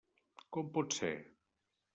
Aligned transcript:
Com 0.57 0.71
pot 0.79 0.97
ser? 0.99 1.13